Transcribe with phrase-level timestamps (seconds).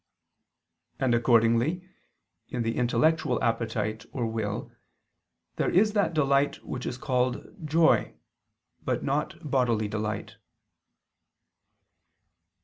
[0.99, 1.87] And accordingly
[2.49, 4.71] in the intellectual appetite or will
[5.57, 8.15] there is that delight which is called joy,
[8.83, 10.37] but not bodily delight.